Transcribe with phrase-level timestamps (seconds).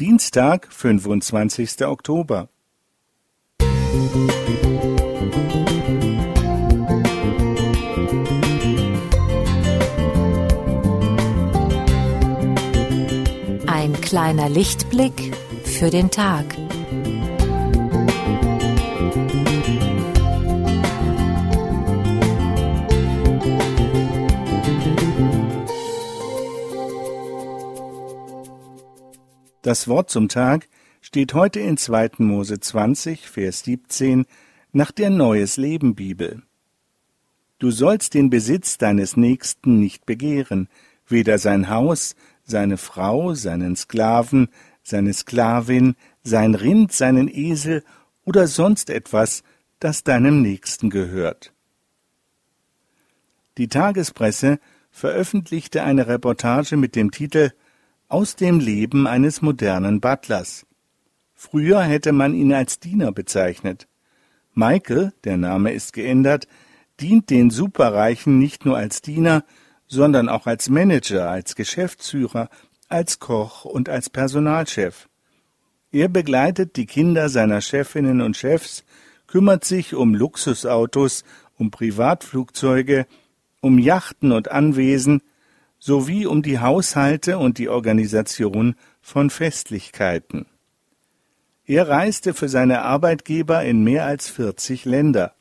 [0.00, 2.48] Dienstag, fünfundzwanzigster Oktober.
[13.68, 16.44] Ein kleiner Lichtblick für den Tag.
[29.64, 30.68] Das Wort zum Tag
[31.00, 32.10] steht heute in 2.
[32.18, 34.26] Mose 20, Vers 17
[34.72, 36.42] nach der Neues Leben Bibel.
[37.58, 40.68] Du sollst den Besitz deines Nächsten nicht begehren,
[41.08, 44.48] weder sein Haus, seine Frau, seinen Sklaven,
[44.82, 47.84] seine Sklavin, sein Rind, seinen Esel
[48.26, 49.44] oder sonst etwas,
[49.80, 51.54] das deinem Nächsten gehört.
[53.56, 54.58] Die Tagespresse
[54.90, 57.52] veröffentlichte eine Reportage mit dem Titel
[58.08, 60.66] aus dem Leben eines modernen Butlers.
[61.34, 63.86] Früher hätte man ihn als Diener bezeichnet.
[64.54, 66.46] Michael, der Name ist geändert,
[67.00, 69.44] dient den Superreichen nicht nur als Diener,
[69.86, 72.48] sondern auch als Manager, als Geschäftsführer,
[72.88, 75.08] als Koch und als Personalchef.
[75.92, 78.84] Er begleitet die Kinder seiner Chefinnen und Chefs,
[79.26, 81.24] kümmert sich um Luxusautos,
[81.56, 83.06] um Privatflugzeuge,
[83.60, 85.22] um Yachten und Anwesen,
[85.84, 90.46] sowie um die Haushalte und die Organisation von Festlichkeiten.
[91.66, 95.34] Er reiste für seine Arbeitgeber in mehr als 40 Länder.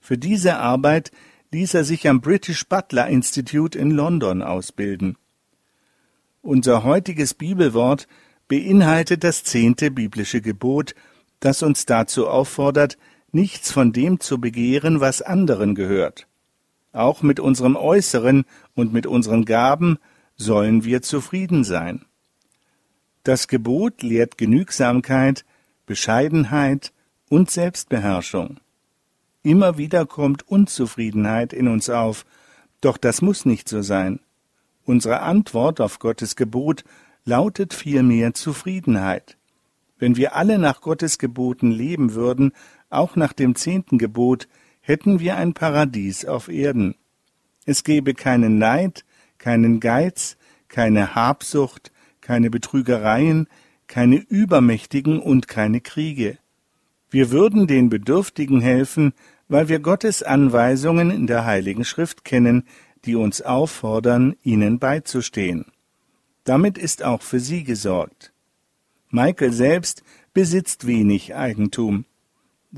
[0.00, 1.12] Für diese Arbeit
[1.52, 5.18] ließ er sich am British Butler Institute in London ausbilden.
[6.42, 8.08] Unser heutiges Bibelwort
[8.48, 10.96] beinhaltet das zehnte biblische Gebot,
[11.38, 12.98] das uns dazu auffordert,
[13.30, 16.26] nichts von dem zu begehren, was anderen gehört.
[16.96, 19.98] Auch mit unserem Äußeren und mit unseren Gaben
[20.34, 22.06] sollen wir zufrieden sein.
[23.22, 25.44] Das Gebot lehrt Genügsamkeit,
[25.84, 26.94] Bescheidenheit
[27.28, 28.60] und Selbstbeherrschung.
[29.42, 32.24] Immer wieder kommt Unzufriedenheit in uns auf,
[32.80, 34.20] doch das muss nicht so sein.
[34.86, 36.82] Unsere Antwort auf Gottes Gebot
[37.26, 39.36] lautet vielmehr Zufriedenheit.
[39.98, 42.52] Wenn wir alle nach Gottes Geboten leben würden,
[42.88, 44.48] auch nach dem zehnten Gebot,
[44.86, 46.94] hätten wir ein Paradies auf Erden.
[47.64, 49.04] Es gäbe keinen Neid,
[49.36, 50.36] keinen Geiz,
[50.68, 53.48] keine Habsucht, keine Betrügereien,
[53.88, 56.38] keine Übermächtigen und keine Kriege.
[57.10, 59.12] Wir würden den Bedürftigen helfen,
[59.48, 62.62] weil wir Gottes Anweisungen in der Heiligen Schrift kennen,
[63.04, 65.64] die uns auffordern, ihnen beizustehen.
[66.44, 68.32] Damit ist auch für sie gesorgt.
[69.10, 72.04] Michael selbst besitzt wenig Eigentum.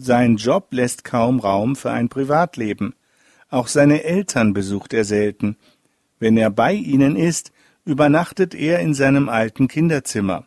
[0.00, 2.94] Sein Job lässt kaum Raum für ein Privatleben.
[3.50, 5.56] Auch seine Eltern besucht er selten.
[6.20, 7.50] Wenn er bei ihnen ist,
[7.84, 10.46] übernachtet er in seinem alten Kinderzimmer.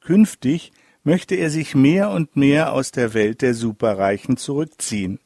[0.00, 0.70] Künftig
[1.02, 5.18] möchte er sich mehr und mehr aus der Welt der Superreichen zurückziehen.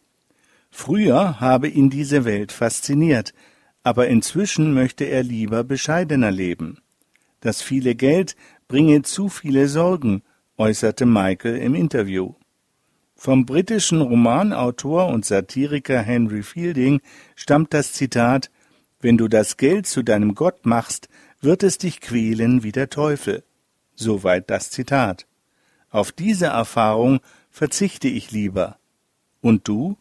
[0.71, 3.34] Früher habe ihn diese Welt fasziniert,
[3.83, 6.79] aber inzwischen möchte er lieber bescheidener leben.
[7.41, 8.34] Das viele Geld
[8.67, 10.23] bringe zu viele Sorgen,
[10.57, 12.34] äußerte Michael im Interview.
[13.22, 17.00] Vom britischen Romanautor und Satiriker Henry Fielding
[17.37, 18.50] stammt das Zitat
[18.99, 21.09] Wenn du das Geld zu deinem Gott machst,
[21.41, 23.44] wird es dich quälen wie der Teufel.
[23.94, 25.28] Soweit das Zitat.
[25.88, 28.77] Auf diese Erfahrung verzichte ich lieber.
[29.41, 29.97] Und du?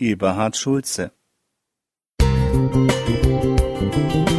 [0.00, 1.12] Eberhard Schulze
[2.52, 4.29] Musik